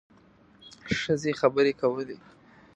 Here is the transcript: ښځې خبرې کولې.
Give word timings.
ښځې 0.99 1.31
خبرې 1.39 1.73
کولې. 1.81 2.17